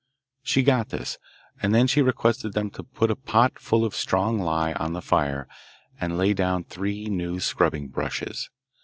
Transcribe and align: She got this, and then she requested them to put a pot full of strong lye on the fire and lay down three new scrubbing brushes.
She 0.41 0.63
got 0.63 0.89
this, 0.89 1.19
and 1.61 1.75
then 1.75 1.85
she 1.85 2.01
requested 2.01 2.53
them 2.53 2.71
to 2.71 2.81
put 2.81 3.11
a 3.11 3.15
pot 3.15 3.59
full 3.59 3.85
of 3.85 3.93
strong 3.93 4.39
lye 4.39 4.73
on 4.73 4.93
the 4.93 4.99
fire 5.03 5.47
and 5.99 6.17
lay 6.17 6.33
down 6.33 6.63
three 6.63 7.05
new 7.05 7.39
scrubbing 7.39 7.87
brushes. 7.89 8.49